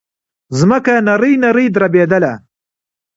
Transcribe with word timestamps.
ځمکه 0.57 0.93
نرۍ 1.07 1.33
نرۍ 1.43 1.65
دربېدله. 1.75 2.33